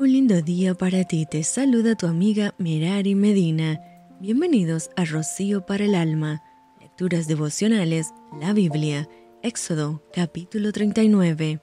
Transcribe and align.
Un 0.00 0.12
lindo 0.12 0.40
día 0.40 0.72
para 0.72 1.04
ti, 1.04 1.26
te 1.26 1.44
saluda 1.44 1.94
tu 1.94 2.06
amiga 2.06 2.54
Merari 2.56 3.14
Medina. 3.14 3.82
Bienvenidos 4.18 4.88
a 4.96 5.04
Rocío 5.04 5.66
para 5.66 5.84
el 5.84 5.94
Alma, 5.94 6.42
Lecturas 6.80 7.28
Devocionales, 7.28 8.14
la 8.40 8.54
Biblia, 8.54 9.10
Éxodo 9.42 10.02
capítulo 10.10 10.72
39. 10.72 11.60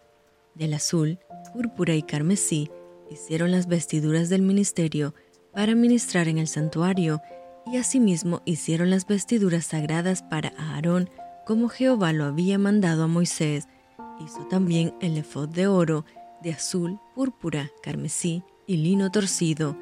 Del 0.53 0.73
azul, 0.75 1.17
púrpura 1.51 1.95
y 1.95 2.03
carmesí 2.03 2.69
hicieron 3.09 3.49
las 3.49 3.65
vestiduras 3.65 4.29
del 4.29 4.43
ministerio 4.43 5.15
para 5.51 5.73
ministrar 5.73 6.27
en 6.27 6.37
el 6.37 6.47
santuario 6.47 7.23
y 7.65 7.77
asimismo 7.77 8.43
hicieron 8.45 8.91
las 8.91 9.07
vestiduras 9.07 9.65
sagradas 9.65 10.21
para 10.21 10.53
Aarón 10.59 11.09
como 11.43 11.69
Jehová 11.69 12.13
lo 12.13 12.25
había 12.25 12.59
mandado 12.59 13.05
a 13.05 13.07
Moisés. 13.07 13.67
Hizo 14.23 14.45
también 14.47 14.93
el 15.01 15.17
efod 15.17 15.49
de 15.49 15.65
oro, 15.65 16.05
de 16.41 16.51
azul, 16.51 16.99
púrpura, 17.15 17.71
carmesí 17.81 18.43
y 18.65 18.77
lino 18.77 19.11
torcido, 19.11 19.77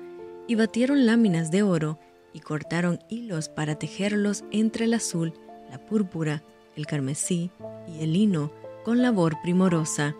y 0.48 0.55
batieron 0.55 1.05
láminas 1.05 1.52
de 1.52 1.64
oro 1.64 2.00
y 2.34 2.40
cortaron 2.40 3.00
hilos 3.09 3.50
para 3.50 3.76
tejerlos 3.76 4.44
entre 4.52 4.86
el 4.86 4.94
azul, 4.94 5.34
la 5.70 5.84
púrpura, 5.86 6.44
el 6.76 6.86
carmesí 6.86 7.50
y 7.88 8.04
el 8.04 8.14
lino 8.14 8.52
con 8.84 9.02
labor 9.02 9.38
primorosa. 9.41 10.16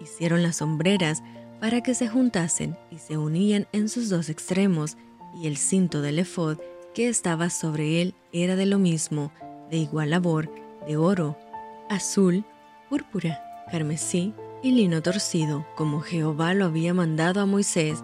Hicieron 0.00 0.42
las 0.42 0.56
sombreras 0.56 1.22
para 1.60 1.82
que 1.82 1.94
se 1.94 2.08
juntasen 2.08 2.76
y 2.90 2.98
se 2.98 3.16
unían 3.16 3.66
en 3.72 3.88
sus 3.88 4.08
dos 4.08 4.28
extremos, 4.28 4.96
y 5.34 5.46
el 5.46 5.56
cinto 5.56 6.02
del 6.02 6.20
efod 6.20 6.58
que 6.94 7.08
estaba 7.08 7.50
sobre 7.50 8.00
él 8.00 8.14
era 8.32 8.56
de 8.56 8.66
lo 8.66 8.78
mismo, 8.78 9.32
de 9.70 9.78
igual 9.78 10.10
labor, 10.10 10.50
de 10.86 10.96
oro, 10.96 11.36
azul, 11.88 12.44
púrpura, 12.88 13.42
carmesí 13.70 14.34
y 14.62 14.72
lino 14.72 15.02
torcido, 15.02 15.66
como 15.76 16.00
Jehová 16.00 16.54
lo 16.54 16.66
había 16.66 16.94
mandado 16.94 17.40
a 17.40 17.46
Moisés, 17.46 18.00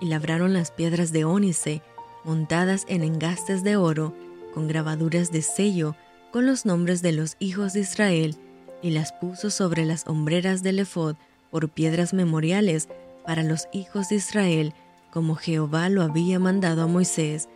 y 0.00 0.06
labraron 0.06 0.52
las 0.52 0.70
piedras 0.70 1.12
de 1.12 1.24
ónice, 1.24 1.82
montadas 2.24 2.84
en 2.88 3.02
engastes 3.02 3.62
de 3.62 3.76
oro, 3.76 4.14
con 4.54 4.68
grabaduras 4.68 5.32
de 5.32 5.42
sello, 5.42 5.96
con 6.30 6.46
los 6.46 6.66
nombres 6.66 7.02
de 7.02 7.12
los 7.12 7.36
hijos 7.38 7.72
de 7.72 7.80
Israel, 7.80 8.36
y 8.82 8.90
las 8.90 9.12
puso 9.12 9.50
sobre 9.50 9.84
las 9.84 10.06
hombreras 10.06 10.62
del 10.62 10.80
efod 10.80 11.16
por 11.50 11.68
piedras 11.68 12.14
memoriales 12.14 12.88
para 13.24 13.42
los 13.42 13.68
hijos 13.72 14.08
de 14.08 14.16
Israel, 14.16 14.74
como 15.12 15.36
Jehová 15.36 15.88
lo 15.88 16.02
había 16.02 16.38
mandado 16.38 16.82
a 16.82 16.86
Moisés. 16.86 17.48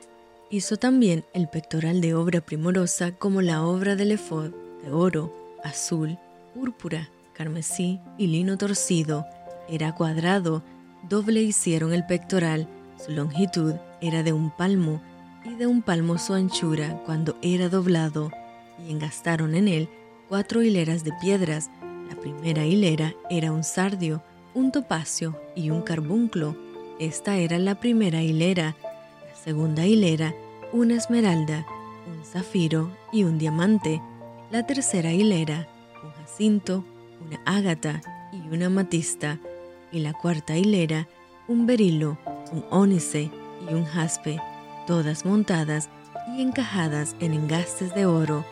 Hizo 0.50 0.76
también 0.76 1.24
el 1.32 1.48
pectoral 1.48 2.00
de 2.00 2.14
obra 2.14 2.40
primorosa 2.40 3.12
como 3.12 3.42
la 3.42 3.64
obra 3.64 3.96
del 3.96 4.12
efod, 4.12 4.52
de 4.84 4.92
oro, 4.92 5.32
azul, 5.64 6.18
púrpura, 6.54 7.10
carmesí 7.36 8.00
y 8.16 8.28
lino 8.28 8.56
torcido. 8.56 9.26
Era 9.68 9.94
cuadrado, 9.94 10.62
doble 11.08 11.42
hicieron 11.42 11.92
el 11.92 12.06
pectoral, 12.06 12.68
su 13.04 13.12
longitud 13.12 13.74
era 14.00 14.22
de 14.22 14.32
un 14.32 14.50
palmo 14.50 15.02
y 15.44 15.54
de 15.54 15.66
un 15.66 15.82
palmo 15.82 16.18
su 16.18 16.32
anchura 16.34 17.02
cuando 17.04 17.36
era 17.42 17.68
doblado, 17.68 18.30
y 18.78 18.90
engastaron 18.90 19.54
en 19.54 19.68
él 19.68 19.88
cuatro 20.28 20.62
hileras 20.62 21.04
de 21.04 21.12
piedras. 21.20 21.70
La 22.08 22.16
primera 22.16 22.64
hilera 22.64 23.14
era 23.28 23.52
un 23.52 23.64
sardio, 23.64 24.22
un 24.54 24.72
topacio 24.72 25.38
y 25.54 25.70
un 25.70 25.82
carbunclo. 25.82 26.56
Esta 26.98 27.36
era 27.36 27.58
la 27.58 27.74
primera 27.74 28.22
hilera. 28.22 28.76
La 29.28 29.36
segunda 29.36 29.84
hilera, 29.84 30.34
una 30.72 30.94
esmeralda, 30.94 31.66
un 32.08 32.24
zafiro 32.24 32.90
y 33.12 33.24
un 33.24 33.38
diamante. 33.38 34.00
La 34.50 34.66
tercera 34.66 35.12
hilera, 35.12 35.68
un 36.02 36.10
jacinto, 36.12 36.84
una 37.26 37.40
ágata 37.44 38.00
y 38.32 38.54
una 38.54 38.68
matista, 38.68 39.38
y 39.92 40.00
la 40.00 40.12
cuarta 40.12 40.56
hilera, 40.56 41.08
un 41.48 41.66
berilo, 41.66 42.18
un 42.52 42.64
ónice 42.70 43.30
y 43.68 43.74
un 43.74 43.84
jaspe, 43.84 44.40
todas 44.86 45.24
montadas 45.24 45.88
y 46.28 46.42
encajadas 46.42 47.16
en 47.20 47.34
engastes 47.34 47.94
de 47.94 48.06
oro, 48.06 48.44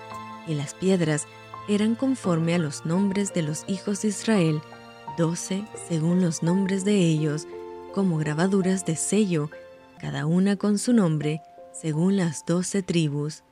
y 0.46 0.54
las 0.54 0.74
piedras 0.74 1.26
eran 1.68 1.94
conforme 1.94 2.54
a 2.54 2.58
los 2.58 2.84
nombres 2.84 3.32
de 3.32 3.42
los 3.42 3.64
hijos 3.66 4.02
de 4.02 4.08
Israel, 4.08 4.60
doce 5.16 5.64
según 5.88 6.20
los 6.20 6.42
nombres 6.42 6.84
de 6.84 6.96
ellos, 6.96 7.46
como 7.94 8.18
grabaduras 8.18 8.84
de 8.84 8.96
sello, 8.96 9.50
cada 9.98 10.26
una 10.26 10.56
con 10.56 10.78
su 10.78 10.92
nombre, 10.92 11.40
según 11.72 12.16
las 12.16 12.44
doce 12.44 12.82
tribus. 12.82 13.42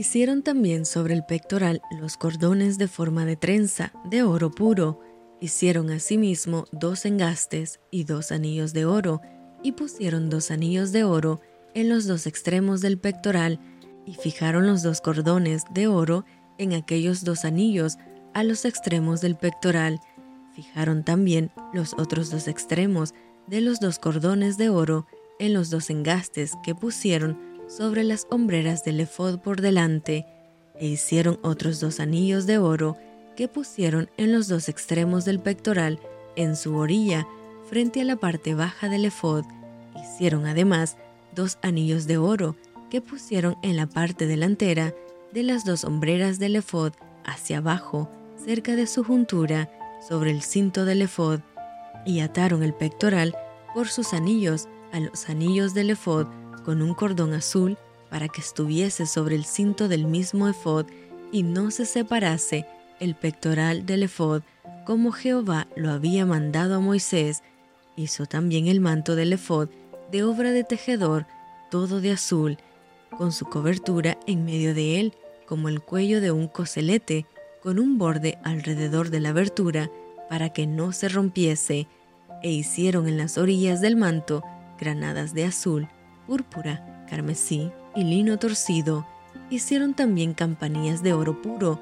Hicieron 0.00 0.42
también 0.42 0.86
sobre 0.86 1.12
el 1.12 1.26
pectoral 1.26 1.82
los 1.90 2.16
cordones 2.16 2.78
de 2.78 2.88
forma 2.88 3.26
de 3.26 3.36
trenza, 3.36 3.92
de 4.06 4.22
oro 4.22 4.50
puro. 4.50 4.98
Hicieron 5.42 5.90
asimismo 5.90 6.64
dos 6.72 7.04
engastes 7.04 7.80
y 7.90 8.04
dos 8.04 8.32
anillos 8.32 8.72
de 8.72 8.86
oro, 8.86 9.20
y 9.62 9.72
pusieron 9.72 10.30
dos 10.30 10.50
anillos 10.50 10.92
de 10.92 11.04
oro 11.04 11.42
en 11.74 11.90
los 11.90 12.06
dos 12.06 12.26
extremos 12.26 12.80
del 12.80 12.98
pectoral, 12.98 13.60
y 14.06 14.14
fijaron 14.14 14.66
los 14.66 14.82
dos 14.82 15.02
cordones 15.02 15.64
de 15.74 15.86
oro 15.86 16.24
en 16.56 16.72
aquellos 16.72 17.22
dos 17.22 17.44
anillos 17.44 17.98
a 18.32 18.42
los 18.42 18.64
extremos 18.64 19.20
del 19.20 19.36
pectoral. 19.36 20.00
Fijaron 20.54 21.04
también 21.04 21.50
los 21.74 21.92
otros 21.92 22.30
dos 22.30 22.48
extremos 22.48 23.12
de 23.48 23.60
los 23.60 23.80
dos 23.80 23.98
cordones 23.98 24.56
de 24.56 24.70
oro 24.70 25.06
en 25.38 25.52
los 25.52 25.68
dos 25.68 25.90
engastes 25.90 26.54
que 26.64 26.74
pusieron 26.74 27.49
sobre 27.70 28.02
las 28.02 28.26
hombreras 28.30 28.84
del 28.84 29.00
efod 29.00 29.38
por 29.38 29.60
delante, 29.60 30.26
e 30.74 30.86
hicieron 30.86 31.38
otros 31.42 31.78
dos 31.78 32.00
anillos 32.00 32.46
de 32.46 32.58
oro 32.58 32.96
que 33.36 33.48
pusieron 33.48 34.10
en 34.16 34.32
los 34.32 34.48
dos 34.48 34.68
extremos 34.68 35.24
del 35.24 35.38
pectoral, 35.38 36.00
en 36.36 36.56
su 36.56 36.76
orilla, 36.76 37.26
frente 37.68 38.00
a 38.00 38.04
la 38.04 38.16
parte 38.16 38.54
baja 38.54 38.88
del 38.88 39.04
efod. 39.04 39.44
Hicieron 40.02 40.46
además 40.46 40.96
dos 41.34 41.58
anillos 41.62 42.06
de 42.06 42.18
oro 42.18 42.56
que 42.90 43.00
pusieron 43.00 43.56
en 43.62 43.76
la 43.76 43.86
parte 43.86 44.26
delantera 44.26 44.92
de 45.32 45.44
las 45.44 45.64
dos 45.64 45.84
hombreras 45.84 46.40
del 46.40 46.56
efod 46.56 46.92
hacia 47.24 47.58
abajo, 47.58 48.10
cerca 48.44 48.74
de 48.74 48.86
su 48.86 49.04
juntura, 49.04 49.70
sobre 50.08 50.30
el 50.30 50.42
cinto 50.42 50.84
del 50.84 51.02
efod, 51.02 51.40
y 52.04 52.20
ataron 52.20 52.62
el 52.64 52.74
pectoral 52.74 53.36
por 53.74 53.86
sus 53.88 54.12
anillos 54.12 54.66
a 54.92 54.98
los 54.98 55.28
anillos 55.28 55.72
del 55.74 55.90
efod 55.90 56.26
con 56.64 56.82
un 56.82 56.94
cordón 56.94 57.32
azul 57.32 57.78
para 58.10 58.28
que 58.28 58.40
estuviese 58.40 59.06
sobre 59.06 59.36
el 59.36 59.44
cinto 59.44 59.88
del 59.88 60.04
mismo 60.04 60.48
efod 60.48 60.86
y 61.32 61.42
no 61.42 61.70
se 61.70 61.86
separase 61.86 62.66
el 62.98 63.14
pectoral 63.14 63.86
del 63.86 64.02
efod, 64.02 64.42
como 64.84 65.12
Jehová 65.12 65.68
lo 65.76 65.90
había 65.90 66.26
mandado 66.26 66.74
a 66.74 66.80
Moisés. 66.80 67.42
Hizo 67.96 68.26
también 68.26 68.66
el 68.66 68.80
manto 68.80 69.14
del 69.14 69.32
efod 69.32 69.68
de 70.10 70.24
obra 70.24 70.50
de 70.50 70.64
tejedor, 70.64 71.26
todo 71.70 72.00
de 72.00 72.10
azul, 72.10 72.58
con 73.16 73.32
su 73.32 73.46
cobertura 73.46 74.18
en 74.26 74.44
medio 74.44 74.74
de 74.74 75.00
él, 75.00 75.14
como 75.46 75.68
el 75.68 75.80
cuello 75.80 76.20
de 76.20 76.32
un 76.32 76.48
coselete, 76.48 77.26
con 77.62 77.78
un 77.78 77.96
borde 77.96 78.38
alrededor 78.42 79.10
de 79.10 79.20
la 79.20 79.30
abertura, 79.30 79.90
para 80.28 80.50
que 80.50 80.66
no 80.66 80.92
se 80.92 81.08
rompiese, 81.08 81.86
e 82.42 82.50
hicieron 82.50 83.06
en 83.06 83.18
las 83.18 83.38
orillas 83.38 83.80
del 83.80 83.96
manto 83.96 84.42
granadas 84.78 85.34
de 85.34 85.44
azul 85.44 85.88
púrpura, 86.30 87.04
carmesí 87.10 87.72
y 87.96 88.04
lino 88.04 88.38
torcido. 88.38 89.04
Hicieron 89.50 89.94
también 89.94 90.32
campanillas 90.32 91.02
de 91.02 91.12
oro 91.12 91.42
puro 91.42 91.80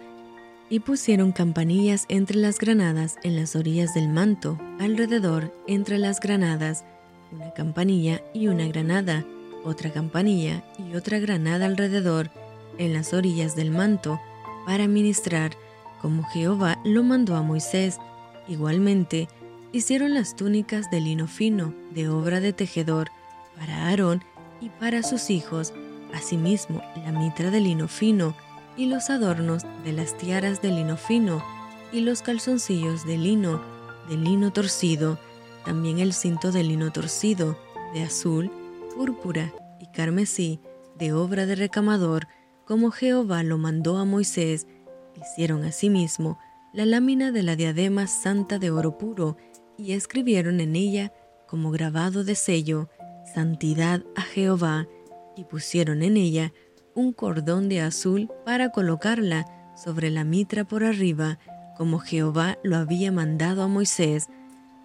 y 0.70 0.80
pusieron 0.80 1.32
campanillas 1.32 2.06
entre 2.08 2.38
las 2.38 2.58
granadas 2.58 3.16
en 3.24 3.36
las 3.36 3.54
orillas 3.56 3.92
del 3.92 4.08
manto, 4.08 4.58
alrededor 4.80 5.54
entre 5.66 5.98
las 5.98 6.18
granadas, 6.18 6.86
una 7.30 7.52
campanilla 7.52 8.22
y 8.32 8.48
una 8.48 8.66
granada, 8.68 9.22
otra 9.66 9.92
campanilla 9.92 10.64
y 10.78 10.96
otra 10.96 11.18
granada 11.18 11.66
alrededor 11.66 12.30
en 12.78 12.94
las 12.94 13.12
orillas 13.12 13.54
del 13.54 13.70
manto, 13.70 14.18
para 14.64 14.88
ministrar, 14.88 15.52
como 16.00 16.24
Jehová 16.24 16.80
lo 16.86 17.02
mandó 17.02 17.36
a 17.36 17.42
Moisés. 17.42 17.98
Igualmente, 18.48 19.28
hicieron 19.72 20.14
las 20.14 20.36
túnicas 20.36 20.90
de 20.90 21.02
lino 21.02 21.26
fino, 21.26 21.74
de 21.90 22.08
obra 22.08 22.40
de 22.40 22.54
tejedor, 22.54 23.10
para 23.58 23.88
Aarón 23.88 24.22
y 24.60 24.70
para 24.70 25.02
sus 25.02 25.30
hijos, 25.30 25.72
asimismo 26.12 26.82
la 26.96 27.12
mitra 27.12 27.50
de 27.50 27.60
lino 27.60 27.88
fino 27.88 28.34
y 28.76 28.86
los 28.86 29.10
adornos 29.10 29.64
de 29.84 29.92
las 29.92 30.16
tiaras 30.16 30.62
de 30.62 30.70
lino 30.70 30.96
fino 30.96 31.42
y 31.92 32.00
los 32.00 32.22
calzoncillos 32.22 33.06
de 33.06 33.18
lino, 33.18 33.60
de 34.08 34.16
lino 34.16 34.52
torcido, 34.52 35.18
también 35.64 35.98
el 35.98 36.12
cinto 36.12 36.52
de 36.52 36.62
lino 36.62 36.92
torcido, 36.92 37.58
de 37.94 38.02
azul, 38.02 38.50
púrpura 38.94 39.52
y 39.80 39.86
carmesí, 39.88 40.60
de 40.96 41.12
obra 41.12 41.46
de 41.46 41.54
recamador, 41.54 42.26
como 42.64 42.90
Jehová 42.90 43.42
lo 43.42 43.58
mandó 43.58 43.98
a 43.98 44.04
Moisés, 44.04 44.66
hicieron 45.16 45.64
asimismo 45.64 46.38
la 46.72 46.84
lámina 46.84 47.32
de 47.32 47.42
la 47.42 47.56
diadema 47.56 48.06
santa 48.06 48.58
de 48.58 48.70
oro 48.70 48.98
puro, 48.98 49.36
y 49.76 49.92
escribieron 49.92 50.60
en 50.60 50.74
ella, 50.74 51.12
como 51.46 51.70
grabado 51.70 52.24
de 52.24 52.34
sello, 52.34 52.88
santidad 53.34 54.02
a 54.16 54.22
Jehová, 54.22 54.86
y 55.36 55.44
pusieron 55.44 56.02
en 56.02 56.16
ella 56.16 56.52
un 56.94 57.12
cordón 57.12 57.68
de 57.68 57.80
azul 57.80 58.28
para 58.44 58.70
colocarla 58.70 59.46
sobre 59.76 60.10
la 60.10 60.24
mitra 60.24 60.64
por 60.64 60.82
arriba, 60.82 61.38
como 61.76 62.00
Jehová 62.00 62.58
lo 62.64 62.76
había 62.76 63.12
mandado 63.12 63.62
a 63.62 63.68
Moisés. 63.68 64.28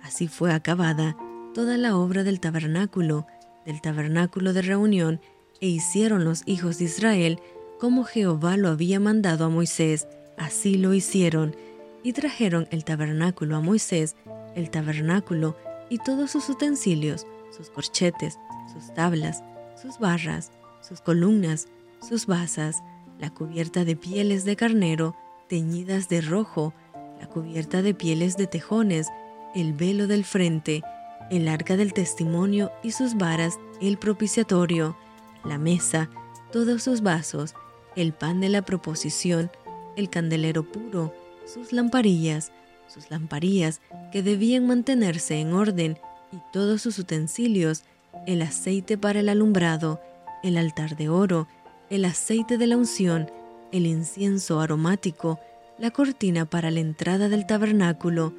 Así 0.04 0.28
fue 0.28 0.54
acabada 0.54 1.18
toda 1.54 1.78
la 1.78 1.98
obra 1.98 2.24
del 2.24 2.40
tabernáculo, 2.40 3.26
del 3.66 3.82
tabernáculo 3.82 4.54
de 4.54 4.62
reunión, 4.62 5.22
e 5.60 5.68
hicieron 5.68 6.24
los 6.24 6.44
hijos 6.46 6.78
de 6.78 6.86
Israel 6.86 7.40
como 7.80 8.04
Jehová 8.04 8.58
lo 8.58 8.70
había 8.70 9.00
mandado 9.00 9.46
a 9.46 9.50
Moisés, 9.50 10.08
así 10.38 10.78
lo 10.78 10.94
hicieron, 10.94 11.56
y 12.04 12.14
trajeron 12.14 12.68
el 12.72 12.86
tabernáculo 12.86 13.56
a 13.56 13.62
Moisés, 13.62 14.16
el 14.56 14.70
tabernáculo 14.70 15.58
y 15.90 15.98
todos 15.98 16.32
sus 16.32 16.48
utensilios, 16.50 17.26
sus 17.56 17.70
corchetes, 17.70 18.40
sus 18.72 18.94
tablas, 18.94 19.44
sus 19.82 20.00
barras, 20.00 20.52
sus 20.82 21.02
columnas, 21.02 21.68
sus 22.08 22.26
basas, 22.26 22.84
la 23.20 23.30
cubierta 23.30 23.86
de 23.86 23.96
pieles 23.96 24.44
de 24.46 24.56
carnero, 24.56 25.16
teñidas 25.48 26.10
de 26.10 26.22
rojo, 26.22 26.74
la 27.20 27.28
cubierta 27.28 27.82
de 27.82 27.94
pieles 27.94 28.38
de 28.38 28.48
tejones, 28.48 29.08
el 29.56 29.74
velo 29.74 30.08
del 30.08 30.26
frente, 30.26 30.82
el 31.30 31.48
arca 31.48 31.78
del 31.78 31.94
testimonio 31.94 32.72
y 32.84 32.92
sus 32.92 33.16
varas, 33.16 33.60
el 33.82 33.98
propiciatorio, 33.98 34.98
la 35.46 35.58
mesa, 35.58 36.10
todos 36.52 36.84
sus 36.84 37.02
vasos, 37.02 37.56
el 37.96 38.14
pan 38.14 38.42
de 38.42 38.50
la 38.50 38.64
proposición, 38.64 39.52
el 39.96 40.10
candelero 40.10 40.64
puro, 40.64 41.14
sus 41.46 41.72
lamparillas, 41.72 42.52
sus 42.88 43.10
lamparillas 43.10 43.82
que 44.12 44.24
debían 44.24 44.68
mantenerse 44.68 45.40
en 45.40 45.54
orden 45.54 45.98
y 46.34 46.42
todos 46.52 46.82
sus 46.82 46.98
utensilios, 46.98 47.84
el 48.26 48.42
aceite 48.42 48.98
para 48.98 49.20
el 49.20 49.30
alumbrado, 49.30 50.02
el 50.44 50.58
altar 50.58 50.98
de 50.98 51.08
oro, 51.08 51.48
el 51.90 52.06
aceite 52.06 52.58
de 52.58 52.68
la 52.68 52.76
unción, 52.76 53.30
el 53.72 53.86
incienso 53.86 54.60
aromático, 54.60 55.40
la 55.78 55.92
cortina 55.92 56.46
para 56.46 56.72
la 56.72 56.80
entrada 56.80 57.30
del 57.30 57.46
tabernáculo, 57.46 58.34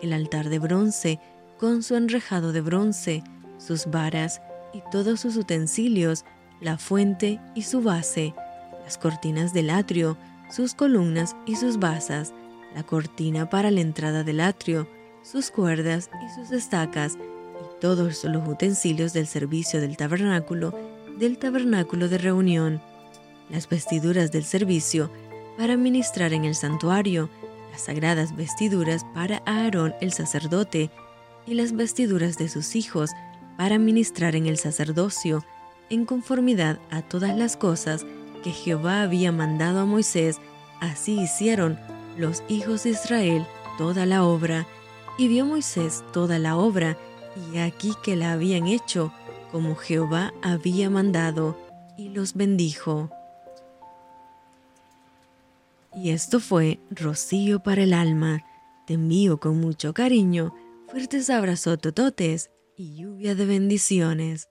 el 0.00 0.12
altar 0.12 0.48
de 0.48 0.58
bronce 0.58 1.20
con 1.58 1.82
su 1.82 1.96
enrejado 1.96 2.52
de 2.52 2.60
bronce, 2.60 3.22
sus 3.58 3.86
varas 3.86 4.40
y 4.72 4.82
todos 4.90 5.20
sus 5.20 5.36
utensilios, 5.36 6.24
la 6.60 6.78
fuente 6.78 7.40
y 7.54 7.62
su 7.62 7.82
base, 7.82 8.32
las 8.84 8.96
cortinas 8.96 9.52
del 9.52 9.70
atrio, 9.70 10.16
sus 10.50 10.74
columnas 10.74 11.36
y 11.46 11.56
sus 11.56 11.78
basas, 11.78 12.32
la 12.74 12.84
cortina 12.84 13.50
para 13.50 13.70
la 13.70 13.80
entrada 13.80 14.24
del 14.24 14.40
atrio, 14.40 14.88
sus 15.22 15.50
cuerdas 15.50 16.10
y 16.24 16.34
sus 16.34 16.50
estacas, 16.52 17.18
todos 17.80 18.24
los 18.24 18.48
utensilios 18.48 19.12
del 19.12 19.26
servicio 19.26 19.80
del 19.80 19.96
tabernáculo, 19.96 20.74
del 21.18 21.38
tabernáculo 21.38 22.08
de 22.08 22.18
reunión, 22.18 22.80
las 23.50 23.68
vestiduras 23.68 24.30
del 24.30 24.44
servicio 24.44 25.10
para 25.58 25.76
ministrar 25.76 26.32
en 26.32 26.44
el 26.44 26.54
santuario, 26.54 27.28
las 27.72 27.82
sagradas 27.82 28.36
vestiduras 28.36 29.04
para 29.14 29.42
Aarón 29.46 29.94
el 30.00 30.12
sacerdote, 30.12 30.90
y 31.46 31.54
las 31.54 31.72
vestiduras 31.72 32.38
de 32.38 32.48
sus 32.48 32.76
hijos 32.76 33.10
para 33.56 33.78
ministrar 33.78 34.36
en 34.36 34.46
el 34.46 34.58
sacerdocio, 34.58 35.44
en 35.88 36.04
conformidad 36.04 36.78
a 36.90 37.02
todas 37.02 37.36
las 37.36 37.56
cosas 37.56 38.06
que 38.44 38.52
Jehová 38.52 39.02
había 39.02 39.32
mandado 39.32 39.80
a 39.80 39.84
Moisés, 39.84 40.38
así 40.80 41.20
hicieron 41.20 41.78
los 42.16 42.42
hijos 42.48 42.84
de 42.84 42.90
Israel 42.90 43.46
toda 43.78 44.06
la 44.06 44.24
obra, 44.24 44.66
y 45.18 45.28
vio 45.28 45.44
Moisés 45.44 46.04
toda 46.12 46.38
la 46.38 46.56
obra, 46.56 46.96
y 47.36 47.58
aquí 47.58 47.94
que 48.02 48.16
la 48.16 48.32
habían 48.32 48.66
hecho, 48.66 49.12
como 49.50 49.74
Jehová 49.76 50.32
había 50.42 50.90
mandado, 50.90 51.56
y 51.96 52.08
los 52.10 52.34
bendijo. 52.34 53.10
Y 55.94 56.10
esto 56.10 56.40
fue 56.40 56.78
Rocío 56.90 57.60
para 57.62 57.82
el 57.82 57.92
alma. 57.92 58.44
Te 58.86 58.94
envío 58.94 59.40
con 59.40 59.60
mucho 59.60 59.92
cariño, 59.92 60.54
fuertes 60.88 61.30
abrazos 61.30 61.78
tototes 61.78 62.50
y 62.76 62.96
lluvia 62.96 63.34
de 63.34 63.46
bendiciones. 63.46 64.49